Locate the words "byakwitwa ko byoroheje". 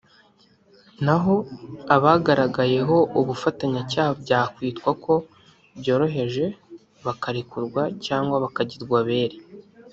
4.23-6.45